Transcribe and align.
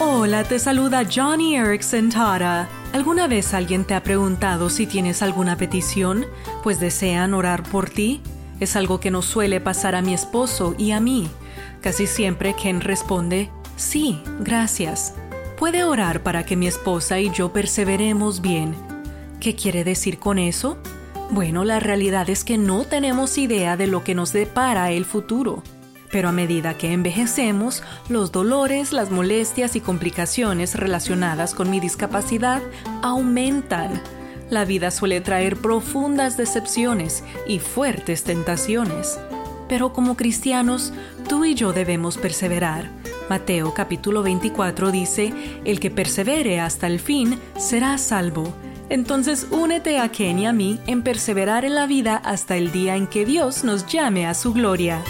Hola, 0.00 0.44
te 0.44 0.60
saluda 0.60 1.02
Johnny 1.12 1.56
Erickson 1.56 2.08
Tara. 2.08 2.68
¿Alguna 2.92 3.26
vez 3.26 3.52
alguien 3.52 3.84
te 3.84 3.94
ha 3.94 4.02
preguntado 4.04 4.70
si 4.70 4.86
tienes 4.86 5.22
alguna 5.22 5.56
petición? 5.56 6.24
Pues 6.62 6.78
desean 6.78 7.34
orar 7.34 7.64
por 7.64 7.90
ti. 7.90 8.20
Es 8.60 8.76
algo 8.76 9.00
que 9.00 9.10
nos 9.10 9.24
suele 9.24 9.60
pasar 9.60 9.96
a 9.96 10.02
mi 10.02 10.14
esposo 10.14 10.76
y 10.78 10.92
a 10.92 11.00
mí. 11.00 11.28
Casi 11.80 12.06
siempre 12.06 12.54
Ken 12.54 12.80
responde, 12.80 13.50
sí, 13.74 14.22
gracias. 14.38 15.14
¿Puede 15.58 15.82
orar 15.82 16.22
para 16.22 16.46
que 16.46 16.54
mi 16.54 16.68
esposa 16.68 17.18
y 17.18 17.30
yo 17.32 17.52
perseveremos 17.52 18.40
bien? 18.40 18.76
¿Qué 19.40 19.56
quiere 19.56 19.82
decir 19.82 20.20
con 20.20 20.38
eso? 20.38 20.78
Bueno, 21.30 21.64
la 21.64 21.80
realidad 21.80 22.30
es 22.30 22.44
que 22.44 22.56
no 22.56 22.84
tenemos 22.84 23.36
idea 23.36 23.76
de 23.76 23.88
lo 23.88 24.04
que 24.04 24.14
nos 24.14 24.32
depara 24.32 24.92
el 24.92 25.04
futuro. 25.04 25.64
Pero 26.10 26.28
a 26.28 26.32
medida 26.32 26.78
que 26.78 26.92
envejecemos, 26.92 27.82
los 28.08 28.32
dolores, 28.32 28.92
las 28.92 29.10
molestias 29.10 29.76
y 29.76 29.80
complicaciones 29.80 30.74
relacionadas 30.74 31.54
con 31.54 31.70
mi 31.70 31.80
discapacidad 31.80 32.62
aumentan. 33.02 34.00
La 34.50 34.64
vida 34.64 34.90
suele 34.90 35.20
traer 35.20 35.56
profundas 35.56 36.36
decepciones 36.38 37.22
y 37.46 37.58
fuertes 37.58 38.24
tentaciones. 38.24 39.18
Pero 39.68 39.92
como 39.92 40.16
cristianos, 40.16 40.94
tú 41.28 41.44
y 41.44 41.54
yo 41.54 41.74
debemos 41.74 42.16
perseverar. 42.16 42.90
Mateo 43.28 43.74
capítulo 43.74 44.22
24 44.22 44.90
dice, 44.90 45.34
El 45.66 45.80
que 45.80 45.90
persevere 45.90 46.60
hasta 46.60 46.86
el 46.86 46.98
fin 46.98 47.38
será 47.58 47.98
salvo. 47.98 48.54
Entonces 48.88 49.48
únete 49.50 49.98
a 49.98 50.08
Ken 50.10 50.38
y 50.38 50.46
a 50.46 50.54
mí 50.54 50.80
en 50.86 51.02
perseverar 51.02 51.66
en 51.66 51.74
la 51.74 51.86
vida 51.86 52.16
hasta 52.16 52.56
el 52.56 52.72
día 52.72 52.96
en 52.96 53.06
que 53.06 53.26
Dios 53.26 53.64
nos 53.64 53.86
llame 53.86 54.26
a 54.26 54.32
su 54.32 54.54
gloria. 54.54 55.02